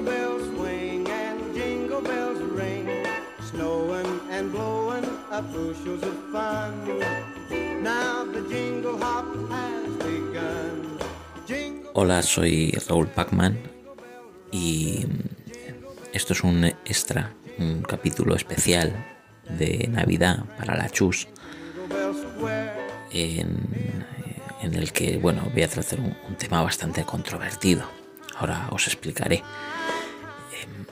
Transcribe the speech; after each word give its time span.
Jingle 0.00 0.16
bells 0.16 0.56
swing 0.56 1.06
and 1.10 1.54
jingle 1.54 2.00
bells 2.00 2.40
ring, 2.56 2.88
snowing 3.50 4.20
and 4.30 4.50
blowing 4.50 5.04
up 5.30 5.44
bushels 5.52 6.02
of 6.02 6.16
fun. 6.32 6.72
Now 7.82 8.24
the 8.24 8.40
jingle 8.48 8.96
hop 8.96 9.26
has 9.50 9.90
begun. 9.98 10.98
Jingle 11.46 11.90
Hola, 11.92 12.22
soy 12.22 12.70
Raúl 12.88 13.08
Pacman 13.08 13.58
y 14.50 15.04
esto 16.14 16.32
es 16.32 16.44
un 16.44 16.64
extra, 16.64 17.34
un 17.58 17.82
capítulo 17.82 18.34
especial 18.36 19.06
de 19.50 19.86
Navidad 19.92 20.44
para 20.56 20.76
la 20.78 20.88
Chus 20.88 21.28
en, 23.12 24.06
el 24.62 24.92
que, 24.92 25.18
bueno, 25.18 25.42
voy 25.52 25.62
a 25.62 25.68
tratar 25.68 26.00
un 26.00 26.36
tema 26.38 26.62
bastante 26.62 27.04
controvertido. 27.04 27.99
Ahora 28.40 28.68
os 28.70 28.86
explicaré. 28.86 29.42
Em, 30.56 30.86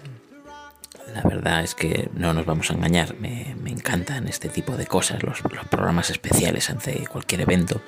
La 1.15 1.23
verdad 1.23 1.65
es 1.65 1.75
que 1.75 2.11
no 2.15 2.35
nos 2.35 2.45
vamos 2.45 2.71
a 2.71 2.75
engañar, 2.75 3.15
me, 3.17 3.57
encantan 3.67 4.29
este 4.29 4.49
tipo 4.49 4.77
de 4.77 4.87
cosas, 4.87 5.23
los, 5.23 5.41
programas 5.71 6.11
especiales 6.11 6.69
ante 6.69 7.07
cualquier 7.07 7.41
evento 7.41 7.81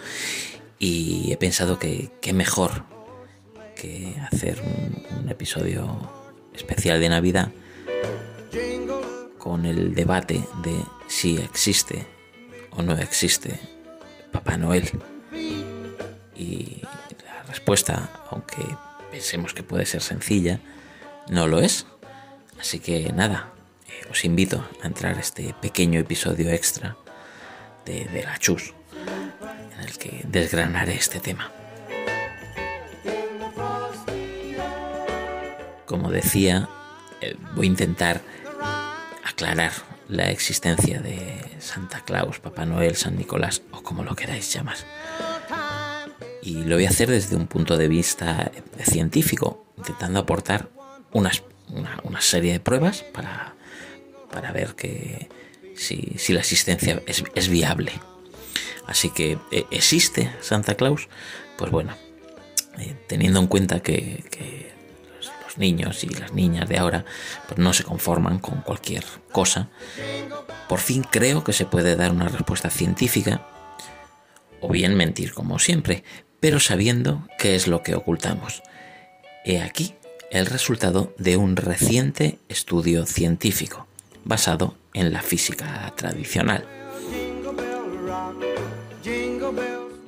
y 0.78 1.30
he 1.30 1.36
pensado 1.36 1.78
que 1.78 2.10
qué 2.22 2.32
mejor 2.32 2.84
que 3.76 4.16
hacer 4.32 4.60
un, 4.62 5.18
un 5.18 5.28
episodio 5.28 6.10
especial 6.54 6.98
de 7.00 7.08
Navidad 7.10 7.50
con 9.38 9.66
el 9.66 9.94
debate 9.94 10.42
de 10.62 10.82
si 11.06 11.36
existe 11.36 12.06
o 12.70 12.82
no 12.82 12.94
existe 12.96 13.58
Papá 14.32 14.56
Noel. 14.56 14.88
Y 16.36 16.82
la 17.24 17.42
respuesta, 17.48 18.08
aunque 18.30 18.62
pensemos 19.10 19.54
que 19.54 19.62
puede 19.62 19.86
ser 19.86 20.02
sencilla, 20.02 20.60
no 21.28 21.46
lo 21.46 21.60
es. 21.60 21.86
Así 22.58 22.78
que 22.78 23.12
nada, 23.12 23.52
eh, 23.88 24.06
os 24.10 24.24
invito 24.24 24.68
a 24.82 24.86
entrar 24.86 25.16
a 25.16 25.20
este 25.20 25.54
pequeño 25.60 25.98
episodio 26.00 26.50
extra 26.50 26.96
de, 27.84 28.04
de 28.06 28.22
la 28.22 28.38
Chus, 28.38 28.74
en 29.74 29.80
el 29.80 29.98
que 29.98 30.22
desgranaré 30.28 30.94
este 30.94 31.20
tema. 31.20 31.50
Como 35.86 36.10
decía, 36.10 36.68
eh, 37.20 37.36
voy 37.54 37.66
a 37.66 37.70
intentar 37.70 38.20
aclarar 39.24 39.72
la 40.08 40.30
existencia 40.30 41.00
de 41.00 41.40
Santa 41.60 42.00
Claus, 42.04 42.40
Papá 42.40 42.66
Noel, 42.66 42.96
San 42.96 43.16
Nicolás 43.16 43.62
o 43.70 43.82
como 43.82 44.04
lo 44.04 44.14
queráis 44.14 44.52
llamar. 44.52 44.76
Y 46.42 46.64
lo 46.64 46.76
voy 46.76 46.86
a 46.86 46.90
hacer 46.90 47.10
desde 47.10 47.36
un 47.36 47.46
punto 47.46 47.76
de 47.76 47.88
vista 47.88 48.50
científico, 48.82 49.64
intentando 49.76 50.20
aportar 50.20 50.68
unas- 51.12 51.42
una, 52.04 52.20
serie 52.20 52.52
de 52.52 52.60
pruebas 52.60 53.02
para, 53.12 53.54
para 54.30 54.52
ver 54.52 54.74
que 54.74 55.28
si, 55.76 56.14
si 56.16 56.32
la 56.32 56.40
existencia 56.40 57.02
es, 57.06 57.22
es 57.34 57.48
viable. 57.48 57.92
Así 58.86 59.10
que, 59.10 59.38
eh, 59.52 59.64
¿existe 59.70 60.32
Santa 60.40 60.74
Claus? 60.74 61.08
Pues 61.56 61.70
bueno, 61.70 61.94
eh, 62.78 62.96
teniendo 63.06 63.38
en 63.38 63.46
cuenta 63.46 63.80
que, 63.80 64.24
que 64.30 64.72
los, 65.16 65.30
los 65.44 65.58
niños 65.58 66.02
y 66.04 66.08
las 66.08 66.32
niñas 66.32 66.68
de 66.68 66.78
ahora 66.78 67.04
pues 67.46 67.58
no 67.58 67.72
se 67.72 67.84
conforman 67.84 68.38
con 68.38 68.62
cualquier 68.62 69.04
cosa, 69.30 69.68
por 70.68 70.80
fin 70.80 71.04
creo 71.08 71.44
que 71.44 71.52
se 71.52 71.66
puede 71.66 71.96
dar 71.96 72.10
una 72.10 72.28
respuesta 72.28 72.70
científica 72.70 73.46
o 74.60 74.68
bien 74.68 74.94
mentir 74.94 75.32
como 75.34 75.58
siempre, 75.58 76.04
pero 76.40 76.58
sabiendo 76.58 77.26
qué 77.38 77.54
es 77.54 77.68
lo 77.68 77.82
que 77.82 77.94
ocultamos. 77.94 78.62
He 79.44 79.60
aquí 79.60 79.94
el 80.30 80.46
resultado 80.46 81.14
de 81.18 81.36
un 81.36 81.56
reciente 81.56 82.38
estudio 82.48 83.06
científico 83.06 83.86
basado 84.24 84.74
en 84.94 85.12
la 85.12 85.22
física 85.22 85.92
tradicional. 85.96 86.64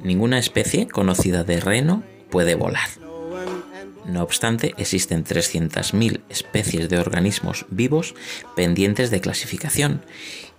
Ninguna 0.02 0.38
especie 0.38 0.88
conocida 0.88 1.44
de 1.44 1.60
reno 1.60 2.02
puede 2.30 2.54
volar. 2.54 2.88
No 4.04 4.22
obstante, 4.22 4.74
existen 4.78 5.24
300.000 5.24 6.22
especies 6.28 6.88
de 6.88 6.98
organismos 6.98 7.66
vivos 7.70 8.14
pendientes 8.56 9.10
de 9.10 9.20
clasificación, 9.20 10.04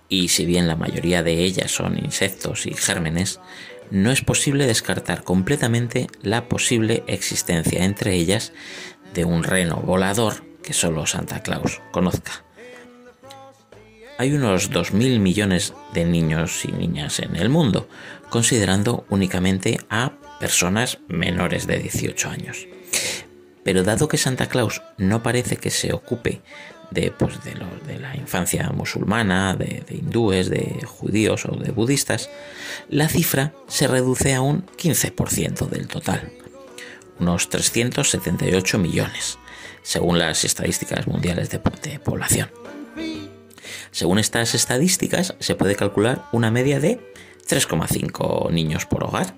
y 0.08 0.28
si 0.28 0.46
bien 0.46 0.66
la 0.66 0.76
mayoría 0.76 1.22
de 1.22 1.44
ellas 1.44 1.70
son 1.70 1.98
insectos 1.98 2.66
y 2.66 2.74
gérmenes, 2.74 3.40
no 3.90 4.10
es 4.10 4.22
posible 4.22 4.66
descartar 4.66 5.24
completamente 5.24 6.08
la 6.22 6.48
posible 6.48 7.04
existencia 7.06 7.84
entre 7.84 8.14
ellas 8.14 8.52
de 9.14 9.24
un 9.24 9.44
reno 9.44 9.76
volador 9.76 10.44
que 10.62 10.72
solo 10.72 11.06
Santa 11.06 11.42
Claus 11.42 11.80
conozca. 11.92 12.44
Hay 14.16 14.32
unos 14.32 14.70
2.000 14.70 15.18
millones 15.18 15.74
de 15.92 16.04
niños 16.04 16.64
y 16.64 16.72
niñas 16.72 17.18
en 17.18 17.36
el 17.36 17.48
mundo, 17.48 17.88
considerando 18.30 19.04
únicamente 19.08 19.78
a 19.90 20.12
personas 20.38 20.98
menores 21.08 21.66
de 21.66 21.78
18 21.78 22.28
años. 22.30 22.68
Pero 23.64 23.82
dado 23.82 24.08
que 24.08 24.18
Santa 24.18 24.48
Claus 24.48 24.82
no 24.98 25.22
parece 25.22 25.56
que 25.56 25.70
se 25.70 25.92
ocupe 25.92 26.42
de, 26.90 27.10
pues, 27.10 27.42
de, 27.42 27.54
de 27.86 27.98
la 27.98 28.16
infancia 28.16 28.70
musulmana, 28.70 29.54
de, 29.56 29.84
hindúes, 29.90 30.48
de 30.50 30.84
judíos 30.86 31.46
o 31.46 31.56
de 31.56 31.72
budistas, 31.72 32.30
la 32.88 33.08
cifra 33.08 33.52
se 33.66 33.88
reduce 33.88 34.34
a 34.34 34.42
un 34.42 34.66
15% 34.66 35.68
del 35.68 35.88
total, 35.88 36.30
unos 37.18 37.48
378 37.48 38.78
millones, 38.78 39.38
según 39.82 40.18
las 40.18 40.44
estadísticas 40.44 41.06
mundiales 41.06 41.50
de 41.50 41.58
población. 41.58 42.50
Según 43.90 44.18
estas 44.18 44.54
estadísticas, 44.54 45.34
se 45.38 45.54
puede 45.54 45.76
calcular 45.76 46.24
una 46.32 46.50
media 46.50 46.80
de 46.80 47.00
3,5 47.48 48.50
niños 48.50 48.86
por 48.86 49.04
hogar, 49.04 49.34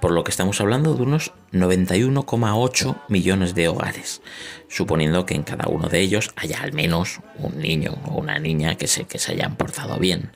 por 0.00 0.12
lo 0.12 0.24
que 0.24 0.30
estamos 0.30 0.60
hablando 0.60 0.94
de 0.94 1.02
unos 1.02 1.32
91,8 1.52 2.96
millones 3.08 3.54
de 3.54 3.68
hogares, 3.68 4.22
suponiendo 4.68 5.26
que 5.26 5.34
en 5.34 5.42
cada 5.42 5.68
uno 5.68 5.88
de 5.88 6.00
ellos 6.00 6.30
haya 6.36 6.60
al 6.62 6.72
menos 6.72 7.20
un 7.38 7.58
niño 7.58 7.98
o 8.06 8.18
una 8.18 8.38
niña 8.38 8.76
que 8.76 8.86
se, 8.86 9.04
que 9.04 9.18
se 9.18 9.32
hayan 9.32 9.56
portado 9.56 9.98
bien. 9.98 10.30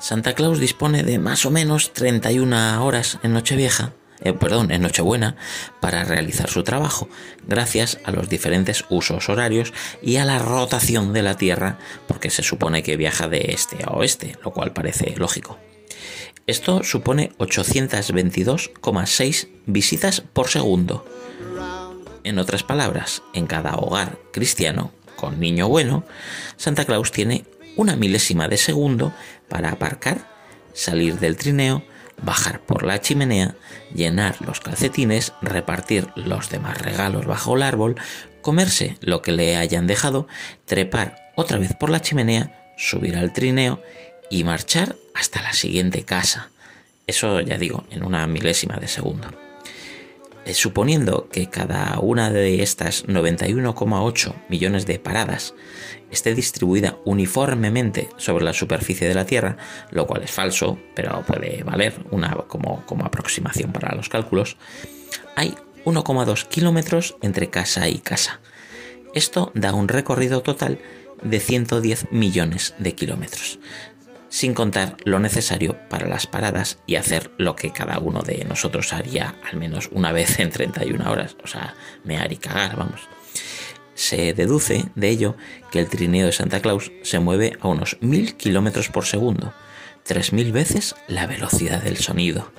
Santa 0.00 0.34
Claus 0.34 0.58
dispone 0.58 1.04
de 1.04 1.20
más 1.20 1.46
o 1.46 1.50
menos 1.50 1.92
31 1.92 2.84
horas 2.84 3.18
en 3.22 3.34
Nochevieja, 3.34 3.92
eh, 4.24 4.32
perdón, 4.32 4.70
en 4.70 4.82
Nochebuena, 4.82 5.36
para 5.80 6.04
realizar 6.04 6.48
su 6.48 6.62
trabajo, 6.62 7.08
gracias 7.46 7.98
a 8.04 8.12
los 8.12 8.28
diferentes 8.28 8.84
usos 8.88 9.28
horarios 9.28 9.72
y 10.00 10.16
a 10.16 10.24
la 10.24 10.38
rotación 10.38 11.12
de 11.12 11.22
la 11.22 11.36
Tierra, 11.36 11.78
porque 12.06 12.30
se 12.30 12.42
supone 12.42 12.82
que 12.82 12.96
viaja 12.96 13.28
de 13.28 13.46
este 13.48 13.78
a 13.84 13.90
oeste, 13.90 14.38
lo 14.44 14.52
cual 14.52 14.72
parece 14.72 15.14
lógico. 15.16 15.58
Esto 16.46 16.82
supone 16.82 17.32
822,6 17.38 19.48
visitas 19.66 20.20
por 20.20 20.48
segundo. 20.48 21.04
En 22.24 22.38
otras 22.38 22.62
palabras, 22.62 23.22
en 23.32 23.46
cada 23.46 23.76
hogar 23.76 24.18
cristiano 24.32 24.92
con 25.16 25.40
niño 25.40 25.68
bueno, 25.68 26.04
Santa 26.56 26.84
Claus 26.84 27.12
tiene 27.12 27.44
una 27.76 27.96
milésima 27.96 28.48
de 28.48 28.56
segundo 28.56 29.12
para 29.48 29.70
aparcar, 29.70 30.30
salir 30.72 31.18
del 31.18 31.36
trineo, 31.36 31.84
bajar 32.20 32.60
por 32.60 32.84
la 32.84 33.00
chimenea, 33.00 33.54
llenar 33.94 34.36
los 34.42 34.60
calcetines, 34.60 35.32
repartir 35.40 36.08
los 36.14 36.50
demás 36.50 36.80
regalos 36.80 37.26
bajo 37.26 37.56
el 37.56 37.62
árbol, 37.62 37.96
comerse 38.42 38.96
lo 39.00 39.22
que 39.22 39.32
le 39.32 39.56
hayan 39.56 39.86
dejado, 39.86 40.26
trepar 40.66 41.32
otra 41.36 41.58
vez 41.58 41.74
por 41.74 41.90
la 41.90 42.00
chimenea, 42.00 42.72
subir 42.76 43.16
al 43.16 43.32
trineo 43.32 43.82
y 44.30 44.44
marchar 44.44 44.96
hasta 45.14 45.42
la 45.42 45.52
siguiente 45.52 46.04
casa. 46.04 46.50
Eso 47.06 47.40
ya 47.40 47.58
digo, 47.58 47.84
en 47.90 48.04
una 48.04 48.26
milésima 48.26 48.76
de 48.76 48.88
segundo. 48.88 49.28
Eh, 50.44 50.54
suponiendo 50.54 51.28
que 51.28 51.48
cada 51.48 51.98
una 52.00 52.30
de 52.30 52.62
estas 52.62 53.06
91,8 53.06 54.34
millones 54.48 54.86
de 54.86 54.98
paradas 54.98 55.54
esté 56.10 56.34
distribuida 56.34 56.98
uniformemente 57.04 58.08
sobre 58.16 58.44
la 58.44 58.52
superficie 58.52 59.06
de 59.06 59.14
la 59.14 59.24
Tierra, 59.24 59.56
lo 59.90 60.06
cual 60.06 60.24
es 60.24 60.32
falso, 60.32 60.78
pero 60.96 61.22
puede 61.24 61.62
valer 61.62 61.94
una, 62.10 62.34
como, 62.48 62.84
como 62.86 63.04
aproximación 63.04 63.72
para 63.72 63.94
los 63.94 64.08
cálculos, 64.08 64.56
hay 65.36 65.54
1,2 65.84 66.48
kilómetros 66.48 67.16
entre 67.22 67.48
casa 67.48 67.88
y 67.88 67.98
casa. 67.98 68.40
Esto 69.14 69.52
da 69.54 69.72
un 69.74 69.88
recorrido 69.88 70.42
total 70.42 70.80
de 71.22 71.38
110 71.38 72.10
millones 72.10 72.74
de 72.78 72.94
kilómetros, 72.94 73.60
sin 74.32 74.54
contar 74.54 74.96
lo 75.04 75.18
necesario 75.18 75.76
para 75.90 76.08
las 76.08 76.26
paradas 76.26 76.78
y 76.86 76.96
hacer 76.96 77.30
lo 77.36 77.54
que 77.54 77.70
cada 77.70 77.98
uno 77.98 78.22
de 78.22 78.46
nosotros 78.46 78.94
haría 78.94 79.34
al 79.44 79.58
menos 79.58 79.90
una 79.92 80.10
vez 80.10 80.40
en 80.40 80.48
31 80.48 81.10
horas, 81.10 81.36
o 81.44 81.46
sea, 81.46 81.74
mear 82.02 82.32
y 82.32 82.38
cagar, 82.38 82.76
vamos. 82.76 83.02
Se 83.94 84.32
deduce 84.32 84.86
de 84.94 85.10
ello 85.10 85.36
que 85.70 85.80
el 85.80 85.88
trineo 85.90 86.24
de 86.24 86.32
Santa 86.32 86.60
Claus 86.60 86.90
se 87.02 87.18
mueve 87.18 87.58
a 87.60 87.68
unos 87.68 87.98
1000 88.00 88.38
kilómetros 88.38 88.88
por 88.88 89.04
segundo, 89.04 89.52
3000 90.04 90.50
veces 90.50 90.94
la 91.08 91.26
velocidad 91.26 91.82
del 91.82 91.98
sonido. 91.98 92.50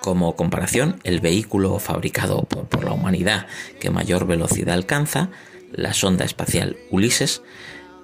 Como 0.00 0.36
comparación, 0.36 1.00
el 1.02 1.18
vehículo 1.18 1.80
fabricado 1.80 2.44
por, 2.44 2.84
la 2.84 2.92
humanidad 2.92 3.48
que 3.80 3.90
mayor 3.90 4.28
velocidad 4.28 4.76
alcanza, 4.76 5.28
la 5.72 5.92
sonda 5.92 6.24
espacial 6.24 6.76
Ulises, 6.92 7.42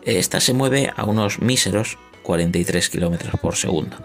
esta 0.02 0.40
se 0.40 0.54
mueve 0.54 0.92
a 0.96 1.04
unos 1.04 1.38
míseros 1.38 1.98
43 2.22 2.88
km 2.90 3.40
por 3.40 3.56
segundo. 3.56 3.96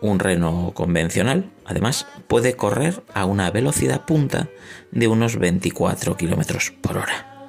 Un 0.00 0.20
reno 0.20 0.72
convencional, 0.74 1.50
además, 1.64 2.06
puede 2.28 2.54
correr 2.54 3.02
a 3.14 3.24
una 3.24 3.50
velocidad 3.50 4.04
punta 4.06 4.48
de 4.92 5.08
unos 5.08 5.36
24 5.36 6.16
km 6.16 6.72
por 6.80 6.98
hora. 6.98 7.48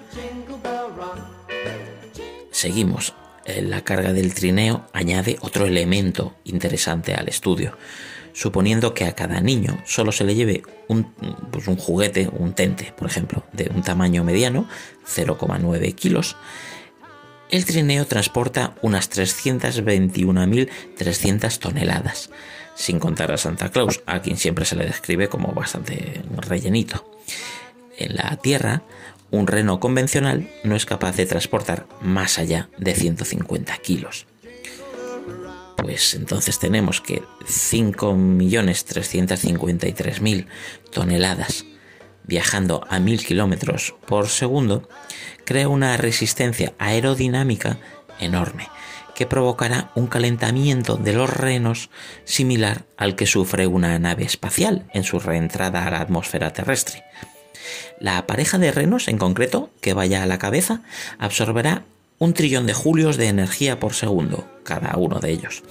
Seguimos. 2.51 3.13
La 3.62 3.83
carga 3.83 4.13
del 4.13 4.33
trineo 4.33 4.86
añade 4.94 5.38
otro 5.42 5.66
elemento 5.66 6.36
interesante 6.44 7.15
al 7.15 7.27
estudio. 7.27 7.77
Suponiendo 8.33 8.94
que 8.94 9.06
a 9.06 9.13
cada 9.13 9.42
niño 9.42 9.80
solo 9.86 10.12
se 10.12 10.24
le 10.24 10.36
lleve 10.36 10.63
un, 10.88 11.13
pues 11.51 11.68
un 11.68 11.77
juguete, 11.77 12.30
un 12.31 12.54
tente, 12.54 12.94
por 12.98 13.07
ejemplo, 13.07 13.44
de 13.54 13.72
un 13.74 13.81
tamaño 13.81 14.24
mediano, 14.24 14.68
0,9 15.07 15.95
kilos, 15.95 16.36
el 17.50 17.66
trineo 17.66 18.06
transporta 18.06 18.75
unas 18.81 19.10
321.300 19.12 21.60
toneladas, 21.60 22.30
sin 22.75 23.00
contar 23.00 23.31
a 23.31 23.38
Santa 23.38 23.69
Claus, 23.69 24.01
a 24.06 24.22
quien 24.22 24.36
siempre 24.38 24.66
se 24.66 24.75
le 24.75 24.86
describe 24.86 25.30
como 25.30 25.54
bastante 25.54 26.22
rellenito. 26.38 27.10
En 27.98 28.16
la 28.16 28.36
Tierra, 28.38 28.84
un 29.31 29.48
reno 29.48 29.80
convencional 29.80 30.51
no 30.63 30.75
es 30.75 30.86
capaz 30.86 31.16
de 31.16 31.25
transportar 31.25 31.88
más 32.01 32.38
allá 32.40 32.69
de 32.78 32.94
150 32.96 33.78
kilos. 33.78 34.28
Pues 35.75 36.13
entonces 36.13 36.60
tenemos 36.60 37.01
que 37.01 37.24
5.353.000 37.48 40.46
toneladas 40.92 41.66
viajando 42.30 42.86
a 42.90 43.00
1000 43.00 43.26
kilómetros 43.26 43.96
por 44.06 44.30
segundo, 44.30 44.88
crea 45.44 45.68
una 45.68 45.98
resistencia 45.98 46.74
aerodinámica 46.78 47.80
enorme 48.20 48.70
que 49.16 49.26
provocará 49.26 49.92
un 49.96 50.08
calentamiento 50.08 50.96
de 50.96 51.12
los 51.12 51.30
renos 51.30 51.90
similar 52.24 52.86
al 52.96 53.16
que 53.18 53.26
sufre 53.26 53.68
una 53.68 54.00
nave 54.00 54.24
espacial 54.24 54.86
en 54.94 55.04
su 55.04 55.20
reentrada 55.20 55.86
a 55.86 55.92
la 55.92 56.00
atmósfera 56.00 56.54
terrestre. 56.54 57.04
La 58.00 58.26
pareja 58.26 58.58
de 58.58 58.72
renos 58.72 59.10
en 59.10 59.18
concreto, 59.18 59.72
que 59.82 59.94
vaya 59.94 60.24
a 60.24 60.25
la 60.25 60.38
cabeza, 60.38 60.84
absorberá 61.18 61.84
un 62.18 62.34
trillón 62.34 62.66
de 62.66 62.74
julios 62.74 63.18
de 63.18 63.28
energía 63.28 63.80
por 63.80 63.94
segundo, 63.94 64.48
cada 64.69 64.95
uno 64.98 65.19
de 65.19 65.31
ellos. 65.31 65.63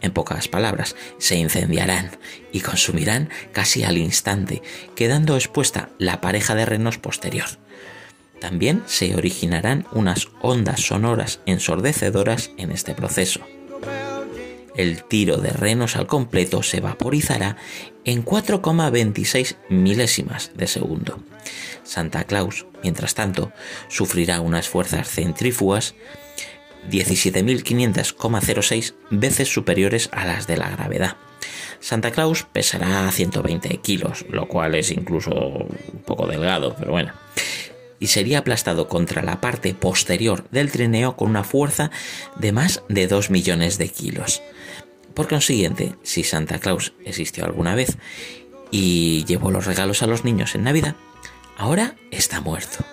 En 0.00 0.10
pocas 0.12 0.48
palabras, 0.48 0.96
se 1.18 1.36
incendiarán 1.36 2.10
y 2.50 2.60
consumirán 2.60 3.30
casi 3.52 3.84
al 3.84 3.96
instante, 3.96 4.62
quedando 4.96 5.36
expuesta 5.36 5.90
la 5.98 6.20
pareja 6.20 6.56
de 6.56 6.66
renos 6.66 6.98
posterior. 6.98 7.46
También 8.40 8.82
se 8.86 9.14
originarán 9.14 9.86
unas 9.92 10.28
ondas 10.40 10.80
sonoras 10.80 11.38
ensordecedoras 11.46 12.50
en 12.58 12.72
este 12.72 12.94
proceso. 12.94 13.40
El 14.74 15.04
tiro 15.04 15.36
de 15.36 15.50
renos 15.50 15.96
al 15.96 16.08
completo 16.08 16.64
se 16.64 16.80
vaporizará 16.80 17.56
en 18.04 18.24
4,26 18.24 19.56
milésimas 19.68 20.50
de 20.56 20.66
segundo. 20.66 21.22
Santa 21.84 22.24
Claus, 22.24 22.66
mientras 22.82 23.14
tanto, 23.14 23.52
sufrirá 23.88 24.40
unas 24.40 24.68
fuerzas 24.68 25.08
centrífugas 25.08 25.94
17.500,06 26.90 28.94
veces 29.10 29.52
superiores 29.52 30.08
a 30.12 30.26
las 30.26 30.46
de 30.46 30.56
la 30.56 30.70
gravedad. 30.70 31.16
Santa 31.80 32.12
Claus 32.12 32.44
pesará 32.44 33.10
120 33.10 33.78
kilos, 33.78 34.24
lo 34.30 34.46
cual 34.46 34.74
es 34.74 34.90
incluso 34.90 35.30
un 35.32 36.02
poco 36.06 36.26
delgado, 36.26 36.76
pero 36.78 36.92
bueno. 36.92 37.12
Y 37.98 38.08
sería 38.08 38.38
aplastado 38.38 38.88
contra 38.88 39.22
la 39.22 39.40
parte 39.40 39.74
posterior 39.74 40.44
del 40.50 40.70
trineo 40.70 41.16
con 41.16 41.30
una 41.30 41.44
fuerza 41.44 41.90
de 42.36 42.52
más 42.52 42.82
de 42.88 43.06
2 43.06 43.30
millones 43.30 43.78
de 43.78 43.88
kilos. 43.88 44.42
Por 45.14 45.28
consiguiente, 45.28 45.94
si 46.02 46.24
Santa 46.24 46.58
Claus 46.58 46.94
existió 47.04 47.44
alguna 47.44 47.74
vez 47.74 47.98
y 48.70 49.24
llevó 49.24 49.50
los 49.50 49.66
regalos 49.66 50.02
a 50.02 50.06
los 50.06 50.24
niños 50.24 50.54
en 50.54 50.64
Navidad, 50.64 50.96
ahora 51.56 51.96
está 52.10 52.40
muerto. 52.40 52.84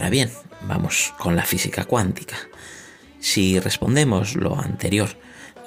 Ahora 0.00 0.08
bien, 0.08 0.30
vamos 0.62 1.12
con 1.18 1.36
la 1.36 1.44
física 1.44 1.84
cuántica. 1.84 2.34
Si 3.18 3.60
respondemos 3.60 4.34
lo 4.34 4.58
anterior 4.58 5.10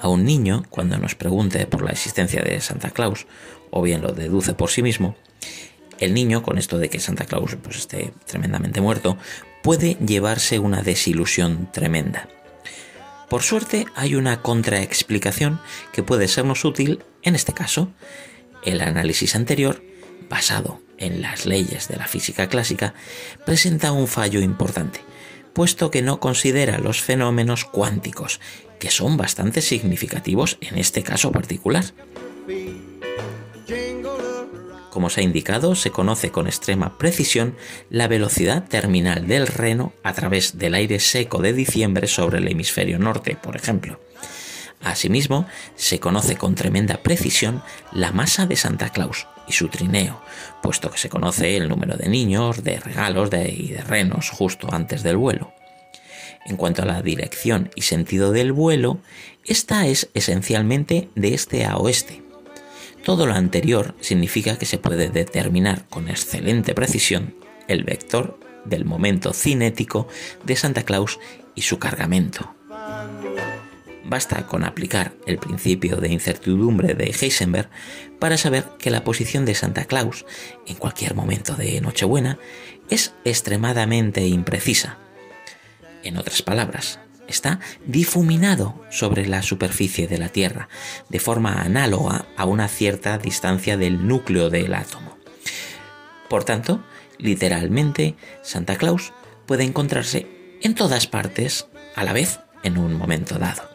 a 0.00 0.08
un 0.08 0.24
niño 0.24 0.64
cuando 0.70 0.98
nos 0.98 1.14
pregunte 1.14 1.68
por 1.68 1.84
la 1.84 1.92
existencia 1.92 2.42
de 2.42 2.60
Santa 2.60 2.90
Claus, 2.90 3.28
o 3.70 3.80
bien 3.80 4.02
lo 4.02 4.10
deduce 4.10 4.52
por 4.54 4.70
sí 4.70 4.82
mismo, 4.82 5.14
el 6.00 6.14
niño, 6.14 6.42
con 6.42 6.58
esto 6.58 6.78
de 6.78 6.90
que 6.90 6.98
Santa 6.98 7.26
Claus 7.26 7.56
pues, 7.62 7.76
esté 7.76 8.12
tremendamente 8.26 8.80
muerto, 8.80 9.16
puede 9.62 9.94
llevarse 10.04 10.58
una 10.58 10.82
desilusión 10.82 11.70
tremenda. 11.70 12.28
Por 13.30 13.44
suerte 13.44 13.86
hay 13.94 14.16
una 14.16 14.42
contraexplicación 14.42 15.60
que 15.92 16.02
puede 16.02 16.26
sernos 16.26 16.64
útil 16.64 17.04
en 17.22 17.36
este 17.36 17.52
caso. 17.52 17.92
El 18.64 18.80
análisis 18.80 19.36
anterior, 19.36 19.80
basado 20.28 20.83
en 20.98 21.22
las 21.22 21.46
leyes 21.46 21.88
de 21.88 21.96
la 21.96 22.06
física 22.06 22.48
clásica, 22.48 22.94
presenta 23.44 23.92
un 23.92 24.06
fallo 24.06 24.40
importante, 24.40 25.00
puesto 25.52 25.90
que 25.90 26.02
no 26.02 26.20
considera 26.20 26.78
los 26.78 27.00
fenómenos 27.00 27.64
cuánticos, 27.64 28.40
que 28.78 28.90
son 28.90 29.16
bastante 29.16 29.62
significativos 29.62 30.58
en 30.60 30.78
este 30.78 31.02
caso 31.02 31.32
particular. 31.32 31.84
Como 34.90 35.10
se 35.10 35.20
ha 35.20 35.24
indicado, 35.24 35.74
se 35.74 35.90
conoce 35.90 36.30
con 36.30 36.46
extrema 36.46 36.98
precisión 36.98 37.56
la 37.90 38.06
velocidad 38.06 38.68
terminal 38.68 39.26
del 39.26 39.48
reno 39.48 39.92
a 40.04 40.12
través 40.12 40.56
del 40.56 40.74
aire 40.74 41.00
seco 41.00 41.42
de 41.42 41.52
diciembre 41.52 42.06
sobre 42.06 42.38
el 42.38 42.48
hemisferio 42.48 42.98
norte, 42.98 43.36
por 43.36 43.56
ejemplo. 43.56 44.00
Asimismo, 44.80 45.46
se 45.74 45.98
conoce 45.98 46.36
con 46.36 46.54
tremenda 46.54 47.02
precisión 47.02 47.62
la 47.92 48.12
masa 48.12 48.46
de 48.46 48.54
Santa 48.54 48.90
Claus 48.90 49.26
y 49.46 49.52
su 49.52 49.68
trineo, 49.68 50.22
puesto 50.62 50.90
que 50.90 50.98
se 50.98 51.08
conoce 51.08 51.56
el 51.56 51.68
número 51.68 51.96
de 51.96 52.08
niños, 52.08 52.62
de 52.64 52.78
regalos 52.78 53.30
y 53.32 53.68
de 53.68 53.82
renos 53.82 54.30
justo 54.30 54.68
antes 54.72 55.02
del 55.02 55.16
vuelo. 55.16 55.52
En 56.46 56.56
cuanto 56.56 56.82
a 56.82 56.86
la 56.86 57.02
dirección 57.02 57.70
y 57.74 57.82
sentido 57.82 58.30
del 58.30 58.52
vuelo, 58.52 58.98
esta 59.44 59.86
es 59.86 60.10
esencialmente 60.14 61.08
de 61.14 61.34
este 61.34 61.64
a 61.64 61.76
oeste. 61.76 62.22
Todo 63.04 63.26
lo 63.26 63.34
anterior 63.34 63.94
significa 64.00 64.58
que 64.58 64.66
se 64.66 64.78
puede 64.78 65.10
determinar 65.10 65.86
con 65.88 66.08
excelente 66.08 66.74
precisión 66.74 67.34
el 67.68 67.84
vector 67.84 68.38
del 68.64 68.84
momento 68.84 69.32
cinético 69.32 70.08
de 70.44 70.56
Santa 70.56 70.84
Claus 70.84 71.18
y 71.54 71.62
su 71.62 71.78
cargamento. 71.78 72.54
Basta 74.06 74.46
con 74.46 74.64
aplicar 74.64 75.14
el 75.26 75.38
principio 75.38 75.96
de 75.96 76.12
incertidumbre 76.12 76.94
de 76.94 77.14
Heisenberg 77.18 77.70
para 78.18 78.36
saber 78.36 78.64
que 78.78 78.90
la 78.90 79.02
posición 79.02 79.44
de 79.46 79.54
Santa 79.54 79.86
Claus 79.86 80.26
en 80.66 80.76
cualquier 80.76 81.14
momento 81.14 81.54
de 81.54 81.80
Nochebuena 81.80 82.38
es 82.90 83.14
extremadamente 83.24 84.26
imprecisa. 84.26 84.98
En 86.02 86.18
otras 86.18 86.42
palabras, 86.42 87.00
está 87.28 87.60
difuminado 87.86 88.84
sobre 88.90 89.26
la 89.26 89.42
superficie 89.42 90.06
de 90.06 90.18
la 90.18 90.28
Tierra, 90.28 90.68
de 91.08 91.18
forma 91.18 91.62
análoga 91.62 92.26
a 92.36 92.44
una 92.44 92.68
cierta 92.68 93.16
distancia 93.16 93.78
del 93.78 94.06
núcleo 94.06 94.50
del 94.50 94.74
átomo. 94.74 95.16
Por 96.28 96.44
tanto, 96.44 96.84
literalmente, 97.18 98.16
Santa 98.42 98.76
Claus 98.76 99.12
puede 99.46 99.64
encontrarse 99.64 100.26
en 100.62 100.74
todas 100.74 101.06
partes 101.06 101.68
a 101.96 102.04
la 102.04 102.12
vez 102.12 102.40
en 102.62 102.78
un 102.78 102.94
momento 102.94 103.38
dado. 103.38 103.73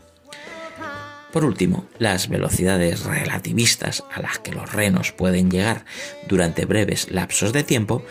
Por 1.32 1.46
último, 1.46 1.86
las 2.00 2.28
velocidades 2.28 3.04
relativistas 3.04 4.04
a 4.12 4.22
las 4.22 4.40
que 4.40 4.52
los 4.52 4.72
renos 4.72 5.12
pueden 5.12 5.52
llegar 5.52 5.86
durante 6.28 6.66
breves 6.66 7.12
lapsos 7.12 7.54
de 7.54 7.64
tiempo 7.64 8.04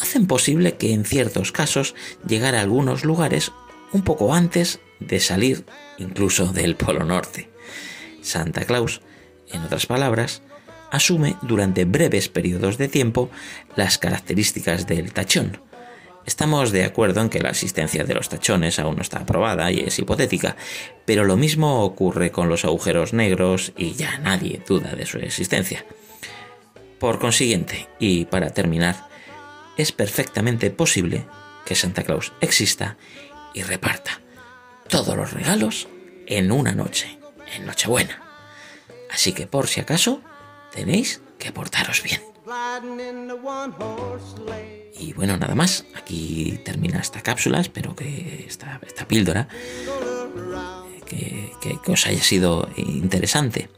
hacen 0.00 0.26
posible 0.26 0.76
que 0.76 0.92
en 0.92 1.04
ciertos 1.04 1.52
casos 1.52 1.94
llegar 2.26 2.54
a 2.54 2.60
algunos 2.60 3.04
lugares 3.04 3.52
un 3.92 4.02
poco 4.02 4.34
antes 4.34 4.80
de 5.00 5.20
salir 5.20 5.66
incluso 5.98 6.52
del 6.52 6.76
Polo 6.76 7.04
Norte. 7.04 7.50
Santa 8.22 8.64
Claus, 8.64 9.02
en 9.52 9.62
otras 9.62 9.86
palabras, 9.86 10.42
asume 10.90 11.36
durante 11.42 11.84
breves 11.84 12.28
periodos 12.28 12.78
de 12.78 12.88
tiempo 12.88 13.30
las 13.76 13.98
características 13.98 14.86
del 14.86 15.12
tachón, 15.12 15.60
Estamos 16.26 16.72
de 16.72 16.84
acuerdo 16.84 17.20
en 17.20 17.30
que 17.30 17.40
la 17.40 17.50
existencia 17.50 18.02
de 18.02 18.14
los 18.14 18.28
tachones 18.28 18.80
aún 18.80 18.96
no 18.96 19.02
está 19.02 19.20
aprobada 19.20 19.70
y 19.70 19.78
es 19.80 19.98
hipotética, 19.98 20.56
pero 21.04 21.24
lo 21.24 21.36
mismo 21.36 21.84
ocurre 21.84 22.32
con 22.32 22.48
los 22.48 22.64
agujeros 22.64 23.12
negros 23.12 23.72
y 23.76 23.94
ya 23.94 24.18
nadie 24.18 24.60
duda 24.66 24.94
de 24.96 25.06
su 25.06 25.18
existencia. 25.18 25.86
Por 26.98 27.20
consiguiente, 27.20 27.88
y 28.00 28.24
para 28.24 28.50
terminar, 28.50 29.08
es 29.76 29.92
perfectamente 29.92 30.70
posible 30.70 31.26
que 31.64 31.76
Santa 31.76 32.02
Claus 32.02 32.32
exista 32.40 32.96
y 33.54 33.62
reparta 33.62 34.20
todos 34.88 35.16
los 35.16 35.32
regalos 35.32 35.88
en 36.26 36.50
una 36.50 36.72
noche 36.72 37.18
en 37.54 37.66
Nochebuena. 37.66 38.22
Así 39.12 39.32
que 39.32 39.46
por 39.46 39.68
si 39.68 39.80
acaso, 39.80 40.22
tenéis 40.72 41.20
que 41.38 41.52
portaros 41.52 42.02
bien. 42.02 42.35
Y 45.00 45.12
bueno, 45.14 45.36
nada 45.36 45.56
más. 45.56 45.84
Aquí 45.96 46.60
termina 46.64 47.00
esta 47.00 47.20
cápsula. 47.20 47.60
Espero 47.60 47.96
que 47.96 48.44
esta, 48.46 48.80
esta 48.86 49.08
píldora 49.08 49.48
que, 51.04 51.50
que, 51.60 51.90
os 51.90 52.06
haya 52.06 52.22
sido 52.22 52.68
interesante. 52.76 53.68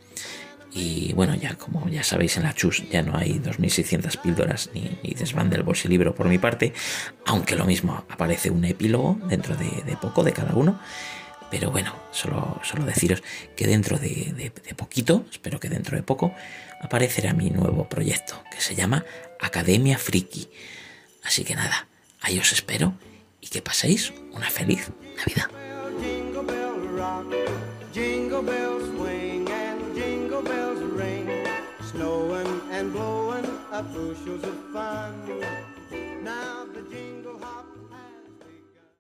Y 0.71 1.15
bueno, 1.15 1.35
ya 1.35 1.55
como 1.55 1.89
ya 1.89 2.05
sabéis 2.05 2.37
en 2.37 2.43
la 2.43 2.55
chus 2.55 2.87
ya 2.91 3.01
no 3.01 3.17
hay 3.17 3.39
2600 3.39 4.19
píldoras 4.19 4.69
ni, 4.75 4.99
ni 5.03 5.15
desván 5.15 5.49
del 5.49 5.63
bolsilibro 5.63 6.15
por 6.15 6.29
mi 6.29 6.37
parte, 6.37 6.75
aunque 7.25 7.57
lo 7.57 7.65
mismo 7.65 8.05
aparece 8.11 8.51
un 8.51 8.67
epílogo 8.67 9.19
dentro 9.29 9.57
de, 9.57 9.97
poco 9.97 10.23
de 10.23 10.33
cada 10.33 10.55
uno. 10.55 10.79
Pero 11.51 11.71
bueno, 11.71 11.95
solo, 12.11 12.61
solo 12.63 12.85
deciros 12.85 13.23
que 13.57 13.67
dentro 13.67 13.97
de, 13.97 14.35
de, 14.37 14.75
poquito, 14.75 15.25
espero 15.31 15.59
que 15.59 15.71
dentro 15.71 15.97
de 15.97 16.03
poco, 16.03 16.35
aparecerá 16.81 17.33
mi 17.33 17.51
nuevo 17.51 17.89
proyecto 17.89 18.43
que 18.51 18.61
se 18.61 18.75
llama 18.75 19.05
Academia 19.41 19.99
Friki. 19.99 20.51
Así 21.25 21.45
que 21.45 21.55
nada, 21.55 21.89
ahí 22.21 22.39
os 22.39 22.53
espero 22.53 22.95
y 23.41 23.49
que 23.49 23.63
paséis 23.63 24.13
una 24.33 24.51
feliz 24.51 24.91
Navidad. 25.17 25.49